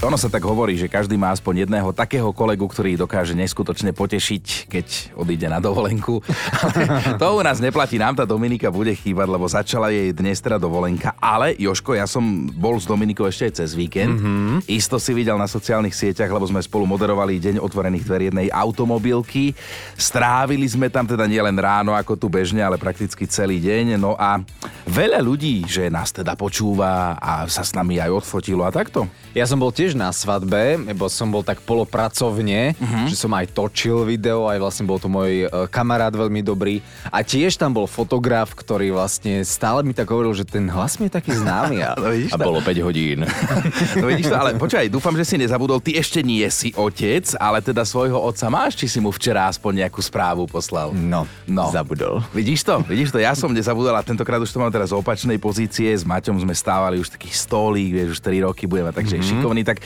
[0.00, 4.72] Ono sa tak hovorí, že každý má aspoň jedného takého kolegu, ktorý dokáže neskutočne potešiť,
[4.72, 6.24] keď odíde na dovolenku.
[7.20, 11.12] to u nás neplatí, nám tá Dominika bude chýbať, lebo začala jej dnes teda dovolenka.
[11.20, 14.16] Ale Joško, ja som bol s Dominikou ešte aj cez víkend.
[14.16, 14.72] Mm-hmm.
[14.72, 19.52] Isto si videl na sociálnych sieťach, lebo sme spolu moderovali Deň otvorených dverí jednej automobilky.
[20.00, 24.00] Strávili sme tam teda nielen ráno ako tu bežne, ale prakticky celý deň.
[24.00, 24.40] No a
[24.88, 29.04] veľa ľudí, že nás teda počúva a sa s nami aj odfotilo a takto.
[29.36, 33.06] Ja som bol tiež na svadbe, lebo som bol tak polopracovne, uh-huh.
[33.08, 36.84] že som aj točil video, aj vlastne bol to môj uh, kamarát veľmi dobrý.
[37.08, 41.08] A tiež tam bol fotograf, ktorý vlastne stále mi tak hovoril, že ten hlas mi
[41.08, 41.82] je taký známy.
[41.90, 43.24] A, no, a bolo 5 hodín.
[44.02, 47.64] no vidíš to, ale počkaj, dúfam, že si nezabudol, ty ešte nie si otec, ale
[47.64, 50.92] teda svojho otca máš, či si mu včera aspoň nejakú správu poslal?
[50.92, 51.72] No, no.
[51.72, 52.20] zabudol.
[52.36, 52.84] Vidíš to?
[52.84, 53.18] Vidíš to?
[53.18, 55.90] Ja som nezabudol a tentokrát už to mám teraz z opačnej pozície.
[55.90, 59.30] S Maťom sme stávali už taký stolík, vieš, už 3 roky budeme, takže mm-hmm.
[59.40, 59.79] šikovný, tak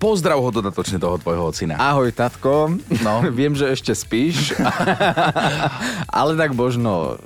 [0.00, 1.76] pozdrav ho dodatočne toho tvojho ocina.
[1.76, 2.72] Ahoj, tatko.
[3.02, 3.14] No.
[3.38, 4.56] Viem, že ešte spíš.
[6.18, 7.20] Ale tak možno...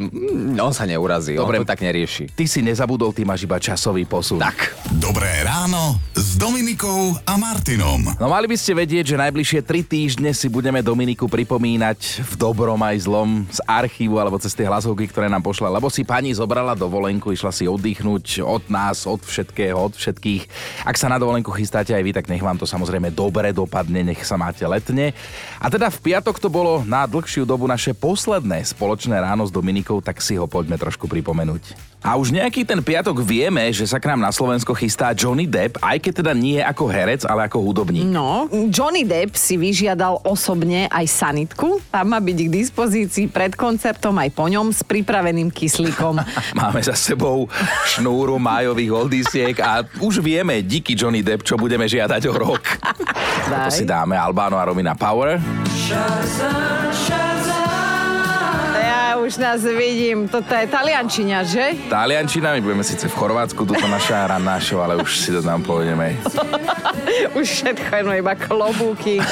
[0.00, 2.32] Mm, on sa neurazí, Dobre, on to tak nerieši.
[2.32, 4.40] Ty si nezabudol, ty máš iba časový posun.
[4.40, 4.72] Tak.
[4.96, 8.16] Dobré ráno s Dominikou a Martinom.
[8.16, 12.80] No mali by ste vedieť, že najbližšie 3 týždne si budeme Dominiku pripomínať v dobrom
[12.80, 16.72] aj zlom z archívu alebo cez tie hlasovky, ktoré nám pošla, lebo si pani zobrala
[16.72, 20.42] dovolenku, išla si oddychnúť od nás, od všetkého, od všetkých.
[20.86, 24.22] Ak sa na dovolenku chystáte aj vy, tak nech vám to samozrejme dobre dopadne, nech
[24.22, 25.10] sa máte letne.
[25.58, 29.89] A teda v piatok to bolo na dlhšiu dobu naše posledné spoločné ráno s Dominikou,
[29.98, 31.90] tak si ho poďme trošku pripomenúť.
[32.00, 35.76] A už nejaký ten piatok vieme, že sa k nám na Slovensko chystá Johnny Depp,
[35.84, 38.08] aj keď teda nie ako herec, ale ako hudobník.
[38.08, 41.76] No, Johnny Depp si vyžiadal osobne aj sanitku.
[41.92, 46.24] Tam má byť k dispozícii pred koncertom aj po ňom s pripraveným kyslíkom.
[46.60, 47.52] Máme za sebou
[47.84, 52.64] šnúru májových oldisiek a už vieme, díky Johnny Depp, čo budeme žiadať o rok.
[53.50, 55.42] To si dáme Albano a Romina Power.
[55.74, 57.19] Shazam, shazam
[59.30, 60.26] už nás vidím.
[60.26, 61.78] Toto je taliančina, že?
[61.86, 65.62] Taliančina, my budeme síce v Chorvátsku, tuto naša ranná show, ale už si to tam
[65.62, 66.18] pôjdeme.
[67.38, 69.22] už všetko je iba klobúky.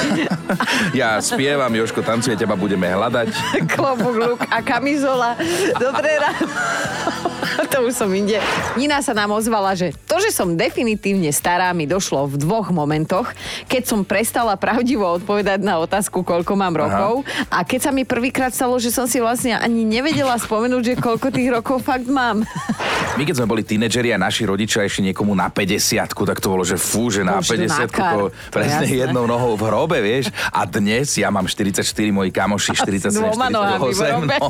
[1.03, 3.27] ja spievam, Joško tancuje, teba budeme hľadať.
[3.75, 5.35] Klobúk, luk a kamizola.
[5.75, 7.28] Dobré ráno.
[7.73, 8.41] to už som inde.
[8.73, 13.29] Nina sa nám ozvala, že to, že som definitívne stará, mi došlo v dvoch momentoch.
[13.69, 17.61] Keď som prestala pravdivo odpovedať na otázku, koľko mám rokov Aha.
[17.61, 21.29] a keď sa mi prvýkrát stalo, že som si vlastne ani nevedela spomenúť, že koľko
[21.29, 22.41] tých rokov fakt mám.
[23.17, 26.63] My keď sme boli tínedžeri a naši rodičia ešte niekomu na 50 tak to bolo,
[26.63, 29.01] že fú, že na 50 to presne jasné.
[29.07, 30.31] jednou nohou v hrobe, vieš.
[30.53, 31.83] A dnes ja mám 44,
[32.15, 34.29] moji kamoši 47, 48.
[34.29, 34.47] No,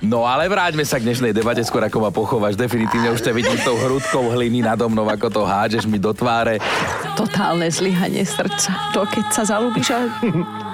[0.00, 2.56] no ale vráťme sa k dnešnej debate skôr, ako ma pochováš.
[2.56, 6.56] Definitívne už ťa vidím tou hrudkou hliny nado mnou, ako to hádžeš mi do tváre.
[7.12, 8.72] Totálne zlyhanie srdca.
[8.96, 10.08] To keď sa zalúbiš a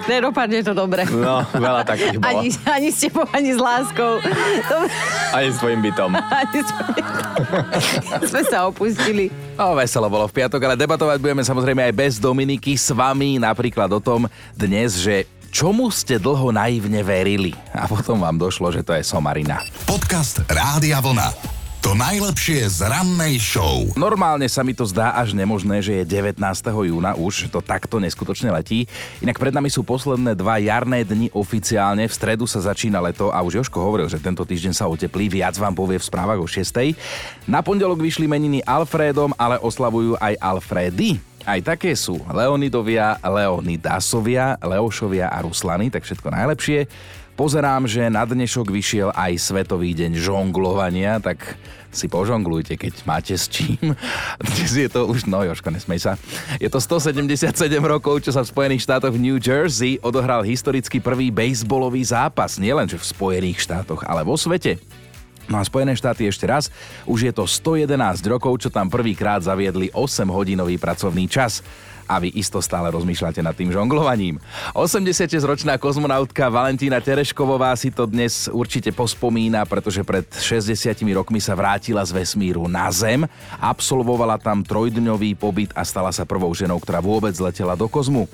[0.06, 1.03] nedopadne to dobre.
[1.11, 2.31] No, veľa takých bolo.
[2.31, 4.22] Ani, ani s tebou, ani s láskou.
[5.34, 6.15] Ani s tvojim bytom.
[6.15, 6.71] Ani s
[8.31, 9.34] Sme sa opustili.
[9.59, 13.91] No, veselo bolo v piatok, ale debatovať budeme samozrejme aj bez Dominiky s vami, napríklad
[13.91, 18.91] o tom dnes, že čomu ste dlho naivne verili a potom vám došlo, že to
[18.91, 19.62] je somarina.
[19.87, 21.31] Podcast Rádia Vlna.
[21.87, 23.87] To najlepšie z rannej show.
[23.94, 26.41] Normálne sa mi to zdá až nemožné, že je 19.
[26.65, 28.88] júna už, to takto neskutočne letí.
[29.20, 33.38] Inak pred nami sú posledné dva jarné dni oficiálne, v stredu sa začína leto a
[33.44, 36.97] už Joško hovoril, že tento týždeň sa oteplí, viac vám povie v správach o 6.
[37.47, 41.34] Na pondelok vyšli meniny Alfredom, ale oslavujú aj Alfredy.
[41.44, 46.88] Aj také sú Leonidovia, Leonidásovia, Leošovia a Ruslany, tak všetko najlepšie.
[47.37, 51.60] Pozerám, že na dnešok vyšiel aj Svetový deň žonglovania, tak
[51.93, 53.93] si požonglujte, keď máte s čím.
[54.56, 56.12] Dnes je to už, no Joško, nesmej sa.
[56.56, 57.53] Je to 177
[57.84, 62.56] rokov, čo sa v Spojených štátoch New Jersey odohral historicky prvý bejsbolový zápas.
[62.56, 64.81] Nielenže v Spojených štátoch, ale vo svete.
[65.49, 66.72] No a Spojené štáty ešte raz,
[67.04, 71.60] už je to 111 rokov, čo tam prvýkrát zaviedli 8-hodinový pracovný čas
[72.04, 74.36] a vy isto stále rozmýšľate nad tým žonglovaním.
[74.77, 80.77] 86-ročná kozmonautka Valentína Tereškovová si to dnes určite pospomína, pretože pred 60
[81.16, 83.24] rokmi sa vrátila z vesmíru na Zem,
[83.57, 88.28] absolvovala tam trojdňový pobyt a stala sa prvou ženou, ktorá vôbec letela do kozmu.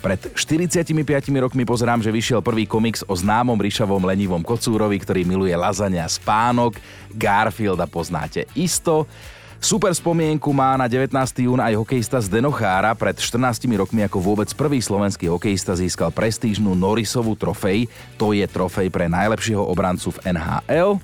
[0.00, 0.96] Pred 45
[1.42, 6.80] rokmi pozerám, že vyšiel prvý komiks o známom ryšavom lenivom kocúrovi, ktorý miluje lazania spánok.
[7.12, 9.04] Garfielda poznáte isto.
[9.62, 11.14] Super spomienku má na 19.
[11.46, 12.98] jún aj hokejista z Denochára.
[12.98, 17.86] Pred 14 rokmi ako vôbec prvý slovenský hokejista získal prestížnú Norrisovú trofej.
[18.18, 20.98] To je trofej pre najlepšieho obrancu v NHL.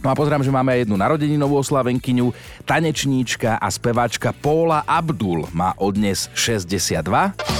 [0.00, 2.32] No a pozerám, že máme aj jednu narodeninovú oslavenkyňu.
[2.64, 7.53] Tanečníčka a speváčka Paula Abdul má odnes 62.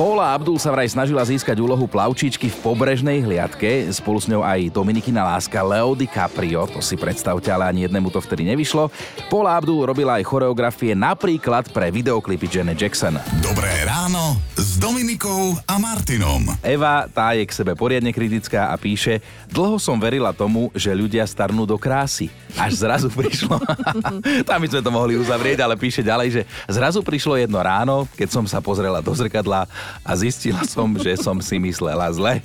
[0.00, 3.84] Paula Abdul sa vraj snažila získať úlohu plavčičky v pobrežnej hliadke.
[3.92, 6.64] Spolu s ňou aj Dominikina láska Leo DiCaprio.
[6.72, 8.88] To si predstavte, ale ani jednému to vtedy nevyšlo.
[9.28, 13.20] Paula Abdul robila aj choreografie napríklad pre videoklipy Janet Jackson.
[13.44, 16.46] Dobré ráno s Dominikou a Martinom.
[16.62, 19.18] Eva, tá je k sebe poriadne kritická a píše,
[19.50, 22.30] dlho som verila tomu, že ľudia starnú do krásy.
[22.54, 23.58] Až zrazu prišlo,
[24.46, 28.30] tam by sme to mohli uzavrieť, ale píše ďalej, že zrazu prišlo jedno ráno, keď
[28.30, 29.66] som sa pozrela do zrkadla
[30.06, 32.38] a zistila som, že som si myslela zle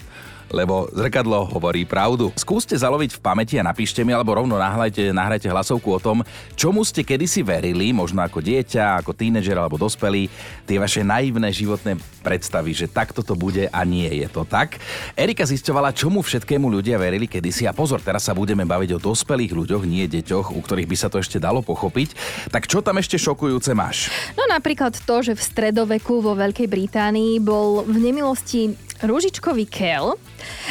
[0.49, 2.29] lebo zrkadlo hovorí pravdu.
[2.37, 6.21] Skúste zaloviť v pamäti a napíšte mi, alebo rovno nahrajte, nahrajte hlasovku o tom,
[6.53, 10.29] čomu ste kedysi verili, možno ako dieťa, ako tínedžer alebo dospelý,
[10.65, 14.81] tie vaše naivné životné predstavy, že takto to bude a nie je to tak.
[15.13, 19.53] Erika zisťovala, čomu všetkému ľudia verili kedysi a pozor, teraz sa budeme baviť o dospelých
[19.53, 22.17] ľuďoch, nie deťoch, u ktorých by sa to ešte dalo pochopiť.
[22.49, 24.09] Tak čo tam ešte šokujúce máš?
[24.33, 30.15] No napríklad to, že v stredoveku vo Veľkej Británii bol v nemilosti rúžičkový kel.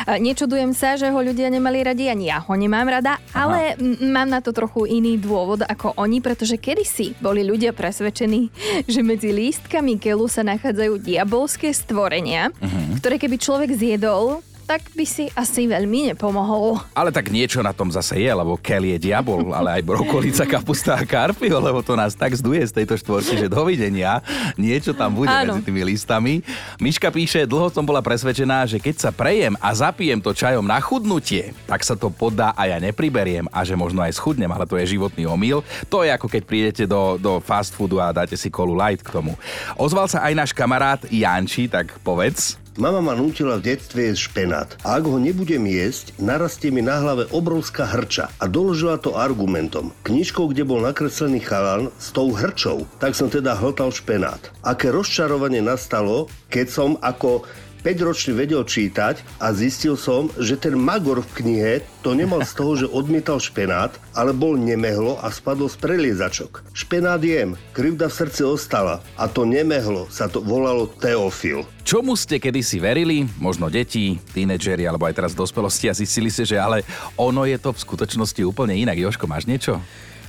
[0.06, 3.36] Nečudujem sa, že ho ľudia nemali radi, ani ja ho nemám rada, Aha.
[3.36, 8.48] ale m- mám na to trochu iný dôvod ako oni, pretože kedysi boli ľudia presvedčení,
[8.92, 13.02] že medzi lístkami kelu sa nachádzajú diabolské stvorenia, uh-huh.
[13.02, 16.80] ktoré keby človek zjedol, tak by si asi veľmi nepomohol.
[16.96, 20.96] Ale tak niečo na tom zase je, lebo kel je diabol, ale aj brokolica, kapusta
[20.96, 24.24] a karpio, lebo to nás tak zduje z tejto štvorky, že dovidenia.
[24.56, 25.60] Niečo tam bude Áno.
[25.60, 26.40] medzi tými listami.
[26.80, 30.80] Miška píše, dlho som bola presvedčená, že keď sa prejem a zapijem to čajom na
[30.80, 34.80] chudnutie, tak sa to podá a ja nepriberiem a že možno aj schudnem, ale to
[34.80, 35.60] je životný omyl.
[35.92, 39.12] To je ako keď prídete do, do fast foodu a dáte si kolu light k
[39.12, 39.36] tomu.
[39.76, 42.63] Ozval sa aj náš kamarát Janči, tak povedz.
[42.74, 46.98] Mama ma nútila v detstve jesť špenát a ak ho nebudem jesť, narastie mi na
[46.98, 49.94] hlave obrovská hrča a doložila to argumentom.
[50.02, 54.50] Knižkou, kde bol nakreslený chalan s tou hrčou, tak som teda hltal špenát.
[54.66, 57.46] Aké rozčarovanie nastalo, keď som ako
[57.84, 62.72] 5-ročný vedel čítať a zistil som, že ten Magor v knihe to nemal z toho,
[62.80, 66.64] že odmietal špenát, ale bol nemehlo a spadol z preliezačok.
[66.72, 71.68] Špenát jem, krivda v srdci ostala a to nemehlo sa to volalo Teofil.
[71.84, 73.28] Čomu ste kedysi verili?
[73.36, 76.80] Možno deti, tínedžeri alebo aj teraz dospelosti a zistili ste, že ale
[77.20, 78.96] ono je to v skutočnosti úplne inak.
[78.96, 79.84] Joško, máš niečo?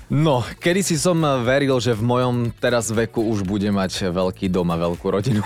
[0.06, 4.70] No, kedy si som veril, že v mojom teraz veku už bude mať veľký dom
[4.70, 5.42] a veľkú rodinu.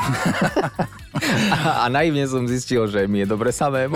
[1.48, 3.96] a, a naivne som zistil, že mi je dobre samému.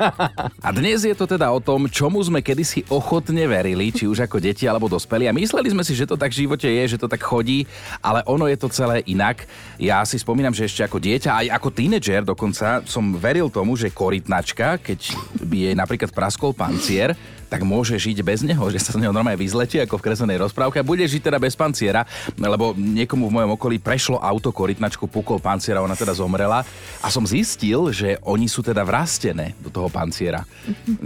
[0.66, 4.38] a dnes je to teda o tom, čomu sme kedysi ochotne verili, či už ako
[4.38, 5.26] deti alebo dospelí.
[5.26, 7.66] A mysleli sme si, že to tak v živote je, že to tak chodí,
[7.98, 9.50] ale ono je to celé inak.
[9.82, 13.90] Ja si spomínam, že ešte ako dieťa, aj ako tínedžer dokonca, som veril tomu, že
[13.90, 15.10] korytnačka, keď
[15.42, 17.18] by jej napríklad praskol pancier,
[17.48, 20.80] tak môže žiť bez neho, že sa z neho normálne vyzletí ako v kreslenej rozprávke
[20.80, 22.04] a bude žiť teda bez panciera,
[22.36, 26.62] lebo niekomu v mojom okolí prešlo auto korytnačku, pukol panciera, ona teda zomrela
[27.00, 30.44] a som zistil, že oni sú teda vrastené do toho panciera.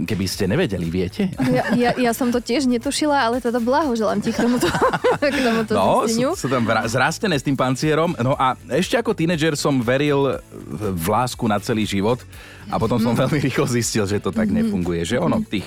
[0.03, 1.31] Keby ste nevedeli, viete?
[1.47, 4.67] Ja, ja, ja som to tiež netušila, ale teda blahoželám ti k tomuto,
[5.33, 8.13] k tomuto No, sú, sú tam zrastené s tým pancierom.
[8.19, 10.37] No a ešte ako tínedžer som veril
[10.75, 12.19] v lásku na celý život
[12.67, 15.07] a potom som veľmi rýchlo zistil, že to tak nefunguje.
[15.07, 15.65] Že ono tých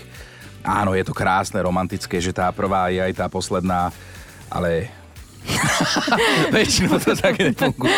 [0.66, 3.94] Áno, je to krásne, romantické, že tá prvá je aj tá posledná,
[4.50, 4.90] ale
[6.54, 7.94] Väčšinou to tak nefunguje.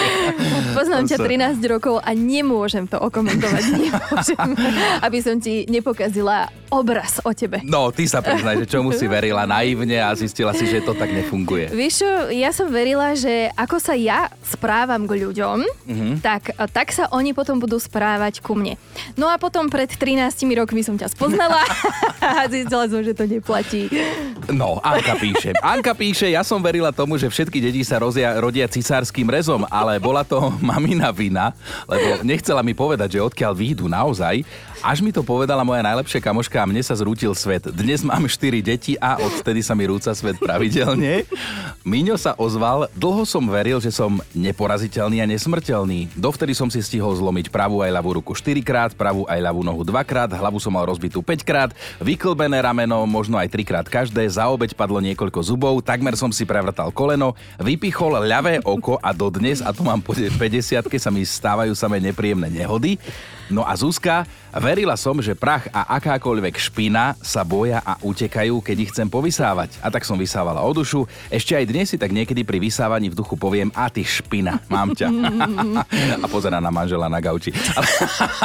[0.76, 1.16] Poznám ťa
[1.60, 3.64] 13 rokov a nemôžem to okomentovať.
[3.88, 4.48] Nemôžem,
[5.02, 7.64] aby som ti nepokazila obraz o tebe.
[7.64, 11.08] No, ty sa priznaj, že čomu si verila naivne a zistila si, že to tak
[11.08, 11.72] nefunguje.
[11.72, 12.04] Vieš
[12.36, 16.12] ja som verila, že ako sa ja správam k ľuďom, mm-hmm.
[16.20, 18.76] tak, tak sa oni potom budú správať ku mne.
[19.16, 21.64] No a potom pred 13 rokmi som ťa spoznala
[22.20, 23.88] a zistila som, že to neplatí.
[24.52, 25.56] No, Anka píše.
[25.64, 30.02] Anka píše, ja som verila tomu, že všetky deti sa rozia, rodia cisárským rezom, ale
[30.02, 31.54] bola to mamina vina,
[31.86, 34.42] lebo nechcela mi povedať, že odkiaľ výjdu naozaj.
[34.78, 37.66] Až mi to povedala moja najlepšia kamoška a mne sa zrútil svet.
[37.74, 41.26] Dnes mám 4 deti a odtedy sa mi rúca svet pravidelne.
[41.82, 46.14] Miňo sa ozval, dlho som veril, že som neporaziteľný a nesmrteľný.
[46.14, 49.82] Dovtedy som si stihol zlomiť pravú aj ľavú ruku 4 krát, pravú aj ľavú nohu
[49.82, 54.22] 2 krát, hlavu som mal rozbitú 5 krát, vyklbené rameno možno aj 3 krát každé,
[54.30, 59.58] za obeď padlo niekoľko zubov, takmer som si prevrtal koleno, vypichol ľavé oko a dodnes,
[59.58, 62.94] a to mám po 50 sa mi stávajú samé nepríjemné nehody.
[63.48, 68.76] No a Zuzka, verila som, že prach a akákoľvek špina sa boja a utekajú, keď
[68.76, 69.80] ich chcem povysávať.
[69.80, 71.08] A tak som vysávala o dušu.
[71.32, 74.92] Ešte aj dnes si tak niekedy pri vysávaní v duchu poviem, a ty špina, mám
[74.92, 75.08] ťa.
[76.24, 77.56] a pozera na manžela na gauči.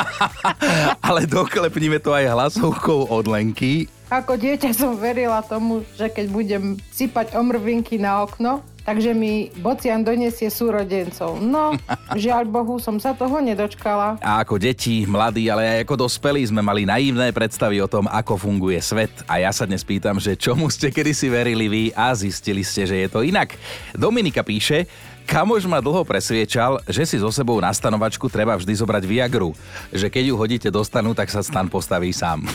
[1.07, 3.91] Ale, doklepníme to aj hlasovkou od Lenky.
[4.07, 10.03] Ako dieťa som verila tomu, že keď budem sypať omrvinky na okno, takže mi Bocian
[10.03, 11.39] donesie súrodencov.
[11.39, 11.75] No,
[12.23, 14.19] žiaľ Bohu, som sa toho nedočkala.
[14.19, 18.37] A ako deti, mladí, ale aj ako dospelí sme mali naivné predstavy o tom, ako
[18.37, 19.11] funguje svet.
[19.25, 22.95] A ja sa dnes pýtam, že čomu ste kedysi verili vy a zistili ste, že
[23.03, 23.55] je to inak.
[23.95, 24.85] Dominika píše,
[25.24, 29.56] Kamož ma dlho presviečal, že si so sebou na stanovačku treba vždy zobrať Viagru.
[29.89, 32.46] Že keď ju hodíte do stanu, tak sa stan postaví sám.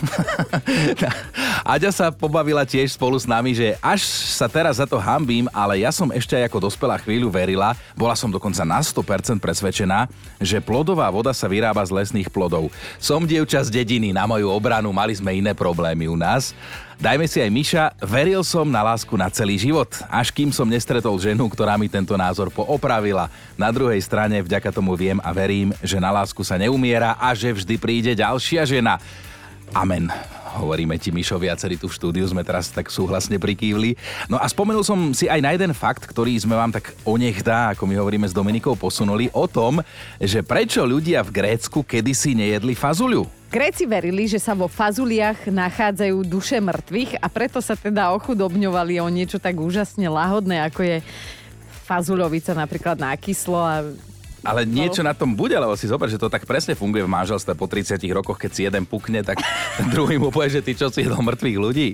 [1.74, 5.82] Aďa sa pobavila tiež spolu s nami, že až sa teraz za to hambím, ale
[5.82, 10.06] ja som ešte aj ako dospelá chvíľu verila, bola som dokonca na 100% presvedčená,
[10.38, 12.70] že plodová voda sa vyrába z lesných plodov.
[12.96, 16.54] Som dievča z dediny, na moju obranu mali sme iné problémy u nás.
[16.98, 21.14] Dajme si aj Miša, veril som na lásku na celý život, až kým som nestretol
[21.14, 23.30] ženu, ktorá mi tento názor poopravila.
[23.54, 27.54] Na druhej strane vďaka tomu viem a verím, že na lásku sa neumiera a že
[27.54, 28.98] vždy príde ďalšia žena.
[29.76, 30.08] Amen.
[30.58, 33.94] Hovoríme ti, Mišo, viacerí tu v štúdiu sme teraz tak súhlasne prikývli.
[34.26, 37.84] No a spomenul som si aj na jeden fakt, ktorý sme vám tak onechda, ako
[37.86, 39.84] my hovoríme s Dominikou, posunuli o tom,
[40.18, 43.28] že prečo ľudia v Grécku kedysi nejedli fazuľu.
[43.48, 49.08] Gréci verili, že sa vo fazuliach nachádzajú duše mŕtvych a preto sa teda ochudobňovali o
[49.08, 50.96] niečo tak úžasne lahodné, ako je
[51.88, 53.74] fazuľovica napríklad na a
[54.48, 57.52] ale niečo na tom bude, lebo si zober, že to tak presne funguje v manželstve
[57.52, 59.44] po 30 rokoch, keď si jeden pukne, tak
[59.92, 61.92] druhý mu povie, že ty čo si jedol mŕtvych ľudí.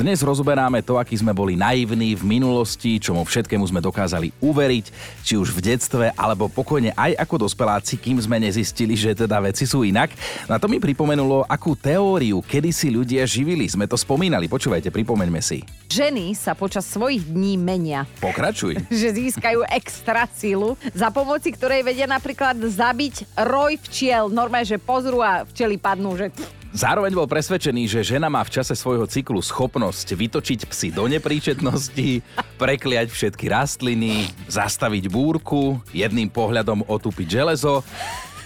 [0.00, 4.86] Dnes rozoberáme to, aký sme boli naivní v minulosti, čomu všetkému sme dokázali uveriť,
[5.20, 9.68] či už v detstve, alebo pokojne aj ako dospeláci, kým sme nezistili, že teda veci
[9.68, 10.16] sú inak.
[10.48, 13.68] Na to mi pripomenulo, akú teóriu kedysi ľudia živili.
[13.68, 15.60] Sme to spomínali, počúvajte, pripomeňme si.
[15.92, 18.08] Ženy sa počas svojich dní menia.
[18.24, 18.80] Pokračuj.
[19.02, 24.30] že získajú extra silu, za pomoci ktorej ktorej vedia napríklad zabiť roj včiel.
[24.30, 26.30] Normálne, že pozrú a včely padnú, že...
[26.70, 32.22] Zároveň bol presvedčený, že žena má v čase svojho cyklu schopnosť vytočiť psy do nepríčetnosti,
[32.62, 37.82] prekliať všetky rastliny, zastaviť búrku, jedným pohľadom otúpiť železo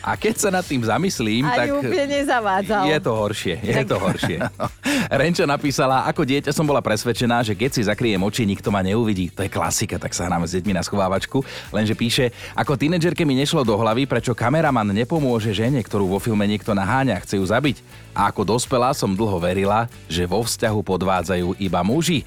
[0.07, 2.83] a keď sa nad tým zamyslím, Ani tak úplne nezavádzal.
[2.87, 3.55] je to horšie.
[3.59, 3.91] Je tak...
[3.91, 4.39] to horšie.
[5.19, 9.35] Renča napísala, ako dieťa som bola presvedčená, že keď si zakriem oči, nikto ma neuvidí.
[9.35, 11.43] To je klasika, tak sa hráme s deťmi na schovávačku.
[11.75, 16.47] Lenže píše, ako tínedžerke mi nešlo do hlavy, prečo kameraman nepomôže žene, ktorú vo filme
[16.47, 17.83] niekto naháňa, chce ju zabiť.
[18.15, 22.23] A ako dospelá som dlho verila, že vo vzťahu podvádzajú iba muži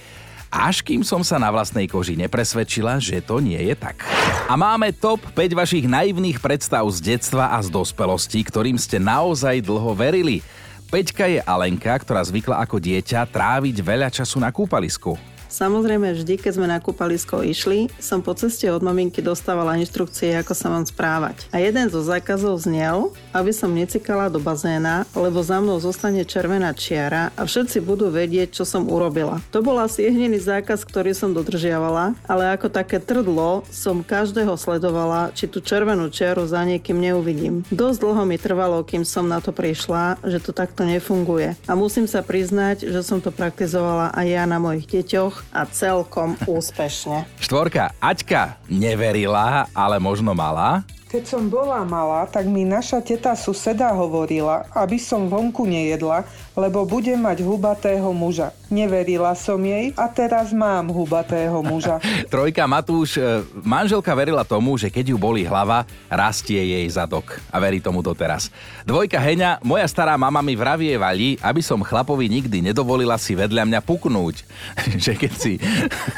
[0.50, 4.02] až kým som sa na vlastnej koži nepresvedčila, že to nie je tak.
[4.50, 9.62] A máme top 5 vašich naivných predstav z detstva a z dospelosti, ktorým ste naozaj
[9.62, 10.42] dlho verili.
[10.90, 15.14] Peťka je Alenka, ktorá zvykla ako dieťa tráviť veľa času na kúpalisku.
[15.50, 20.54] Samozrejme, vždy, keď sme na kúpalisko išli, som po ceste od maminky dostávala inštrukcie, ako
[20.54, 21.50] sa mám správať.
[21.50, 26.70] A jeden zo zákazov znel, aby som necikala do bazéna, lebo za mnou zostane červená
[26.78, 29.42] čiara a všetci budú vedieť, čo som urobila.
[29.50, 35.34] To bol asi jediný zákaz, ktorý som dodržiavala, ale ako také trdlo som každého sledovala,
[35.34, 37.66] či tú červenú čiaru za niekým neuvidím.
[37.74, 41.58] Dosť dlho mi trvalo, kým som na to prišla, že to takto nefunguje.
[41.66, 46.36] A musím sa priznať, že som to praktizovala aj ja na mojich deťoch a celkom
[46.46, 47.26] úspešne.
[47.42, 50.84] Štvorka, Aťka neverila, ale možno mala.
[51.10, 56.22] Keď som bola malá, tak mi naša teta suseda hovorila, aby som vonku nejedla,
[56.60, 58.52] lebo budem mať hubatého muža.
[58.68, 62.04] Neverila som jej a teraz mám hubatého muža.
[62.34, 67.40] Trojka Matúš, e, manželka verila tomu, že keď ju boli hlava, rastie jej zadok.
[67.50, 68.52] A verí tomu doteraz.
[68.84, 73.80] Dvojka Heňa, moja stará mama mi vravievali, aby som chlapovi nikdy nedovolila si vedľa mňa
[73.82, 74.36] puknúť.
[75.08, 75.56] že keď si...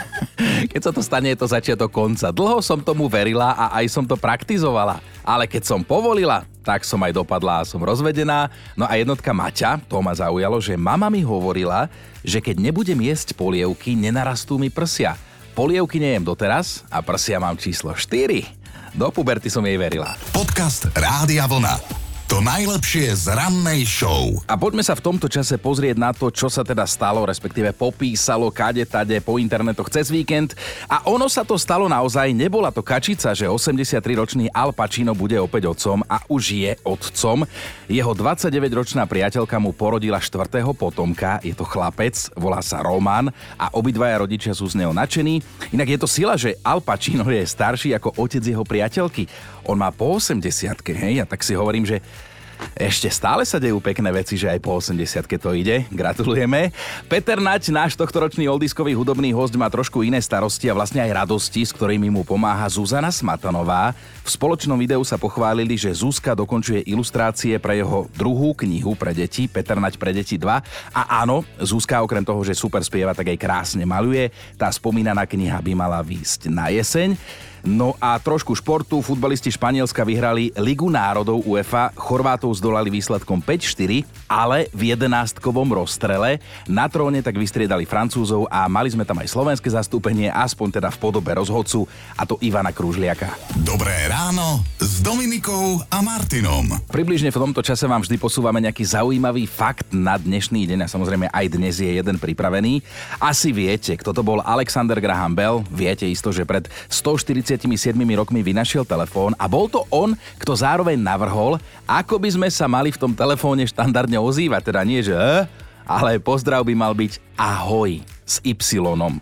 [0.73, 2.33] keď sa to stane, je to začiatok konca.
[2.33, 4.97] Dlho som tomu verila a aj som to praktizovala.
[5.21, 8.49] Ale keď som povolila, tak som aj dopadla a som rozvedená.
[8.77, 11.89] No a jednotka Maťa, to ma zaujalo, že mama mi hovorila,
[12.21, 15.17] že keď nebudem jesť polievky, nenarastú mi prsia.
[15.51, 18.95] Polievky nejem doteraz a prsia mám číslo 4.
[18.95, 20.15] Do puberty som jej verila.
[20.31, 22.10] Podcast Rádia Vlna.
[22.31, 24.39] To najlepšie z rannej show.
[24.47, 28.47] A poďme sa v tomto čase pozrieť na to, čo sa teda stalo, respektíve popísalo
[28.47, 30.55] kade tade po internetoch cez víkend.
[30.87, 35.75] A ono sa to stalo naozaj, nebola to kačica, že 83-ročný Al Pacino bude opäť
[35.75, 37.43] otcom a už je otcom.
[37.91, 43.27] Jeho 29-ročná priateľka mu porodila štvrtého potomka, je to chlapec, volá sa Roman
[43.59, 45.43] a obidvaja rodičia sú z neho nadšení.
[45.75, 49.27] Inak je to sila, že Al Pacino je starší ako otec jeho priateľky.
[49.65, 50.41] On má po 80
[50.95, 52.01] hej, a tak si hovorím, že
[52.77, 55.85] ešte stále sa dejú pekné veci, že aj po 80 to ide.
[55.89, 56.69] Gratulujeme.
[57.09, 61.65] Peter Nať, náš tohtoročný oldiskový hudobný host, má trošku iné starosti a vlastne aj radosti,
[61.65, 63.97] s ktorými mu pomáha Zuzana Smatanová.
[64.21, 69.49] V spoločnom videu sa pochválili, že Zuzka dokončuje ilustrácie pre jeho druhú knihu pre deti,
[69.49, 70.95] Peter Nať pre deti 2.
[70.95, 74.29] A áno, Zuzka okrem toho, že super spieva, tak aj krásne maluje.
[74.55, 77.17] Tá spomínaná kniha by mala výjsť na jeseň.
[77.61, 79.05] No a trošku športu.
[79.05, 81.93] Futbalisti Španielska vyhrali Ligu národov UEFA.
[81.93, 86.41] Chorvátov zdolali výsledkom 5-4, ale v jedenástkovom rozstrele.
[86.65, 90.97] Na tróne tak vystriedali Francúzov a mali sme tam aj slovenské zastúpenie, aspoň teda v
[90.97, 91.85] podobe rozhodcu,
[92.17, 93.29] a to Ivana Kružliaka.
[93.61, 96.65] Dobré ráno s Dominikou a Martinom.
[96.89, 101.29] Približne v tomto čase vám vždy posúvame nejaký zaujímavý fakt na dnešný deň a samozrejme
[101.29, 102.81] aj dnes je jeden pripravený.
[103.21, 105.61] Asi viete, kto to bol Alexander Graham Bell.
[105.69, 110.95] Viete isto, že pred 140 47 rokmi vynašiel telefón a bol to on, kto zároveň
[110.95, 114.71] navrhol, ako by sme sa mali v tom telefóne štandardne ozývať.
[114.71, 115.43] Teda nie, že e,
[115.83, 117.99] ale pozdrav by mal byť ahoj.
[118.23, 118.55] S Y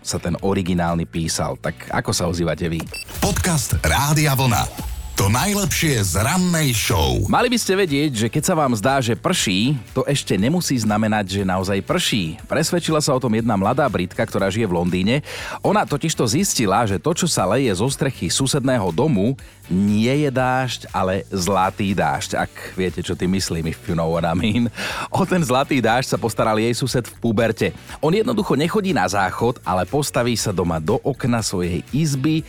[0.06, 1.58] sa ten originálny písal.
[1.58, 2.78] Tak ako sa ozývate vy?
[3.18, 4.89] Podcast Rádia Vlna.
[5.20, 7.28] To najlepšie z rannej show.
[7.28, 11.36] Mali by ste vedieť, že keď sa vám zdá, že prší, to ešte nemusí znamenať,
[11.36, 12.40] že naozaj prší.
[12.48, 15.20] Presvedčila sa o tom jedna mladá Britka, ktorá žije v Londýne.
[15.60, 19.36] Ona totiž to zistila, že to, čo sa leje zo strechy susedného domu,
[19.68, 22.40] nie je dážď, ale zlatý dážď.
[22.40, 24.72] Ak viete, čo ty myslím, if you know what I mean.
[25.12, 27.76] O ten zlatý dážď sa postaral jej sused v puberte.
[28.00, 32.40] On jednoducho nechodí na záchod, ale postaví sa doma do okna svojej izby,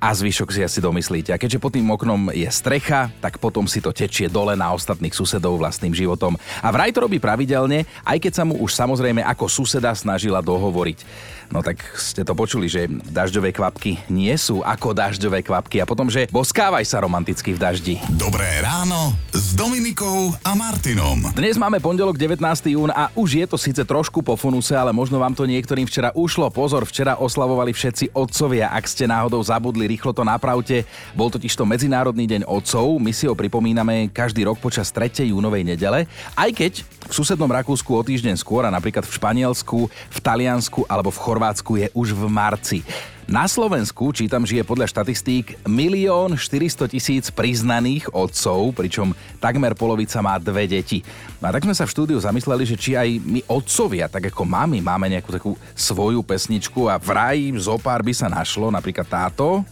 [0.00, 1.30] a zvyšok si asi domyslíte.
[1.30, 5.12] A keďže pod tým oknom je strecha, tak potom si to tečie dole na ostatných
[5.12, 6.40] susedov vlastným životom.
[6.64, 11.04] A vraj to robí pravidelne, aj keď sa mu už samozrejme ako suseda snažila dohovoriť.
[11.50, 16.06] No tak ste to počuli, že dažďové kvapky nie sú ako dažďové kvapky a potom,
[16.06, 17.94] že boskávaj sa romanticky v daždi.
[18.14, 21.34] Dobré ráno s Dominikou a Martinom.
[21.34, 22.38] Dnes máme pondelok 19.
[22.70, 26.14] jún a už je to síce trošku po funuse, ale možno vám to niektorým včera
[26.14, 26.46] ušlo.
[26.54, 28.70] Pozor, včera oslavovali všetci otcovia.
[28.70, 30.86] Ak ste náhodou zabudli, rýchlo to napravte.
[31.18, 32.94] Bol totiž to Medzinárodný deň otcov.
[33.02, 35.26] My si ho pripomíname každý rok počas 3.
[35.34, 36.06] júnovej nedele.
[36.38, 41.10] Aj keď v susednom Rakúsku o týždeň skôr a napríklad v Španielsku, v Taliansku alebo
[41.10, 41.39] v Chorvátsku
[41.80, 42.84] je už v marci.
[43.30, 50.34] Na Slovensku, čítam, žije podľa štatistík 1 400 tisíc priznaných otcov, pričom takmer polovica má
[50.42, 51.06] dve deti.
[51.38, 54.82] A tak sme sa v štúdiu zamysleli, že či aj my otcovia, tak ako mami,
[54.82, 59.62] máme nejakú takú svoju pesničku a vraj zo pár by sa našlo, napríklad táto.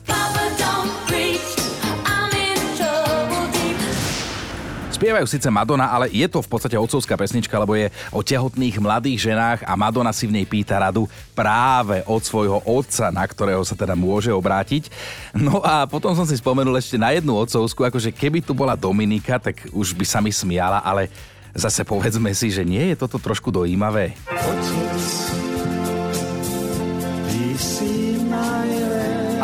[4.98, 9.30] Spievajú síce Madonna, ale je to v podstate otcovská pesnička, lebo je o tehotných mladých
[9.30, 11.06] ženách a Madonna si v nej pýta radu
[11.38, 14.90] práve od svojho otca, na ktorého sa teda môže obrátiť.
[15.38, 19.38] No a potom som si spomenul ešte na jednu otcovskú, akože keby tu bola Dominika,
[19.38, 21.06] tak už by sa mi smiala, ale
[21.54, 24.18] zase povedzme si, že nie je toto trošku dojímavé.
[24.26, 25.27] Otec,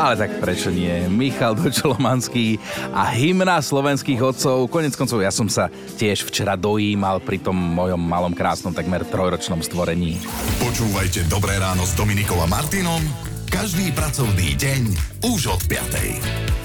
[0.04, 1.08] ale tak prečo nie?
[1.08, 2.60] Michal Dočolomanský
[2.92, 4.68] a hymna slovenských otcov.
[4.68, 9.64] Konec koncov ja som sa tiež včera dojímal pri tom mojom malom krásnom takmer trojročnom
[9.64, 10.20] stvorení.
[10.60, 13.00] Počúvajte Dobré ráno s Dominikom a Martinom
[13.54, 14.82] každý pracovný deň
[15.30, 16.63] už od 5.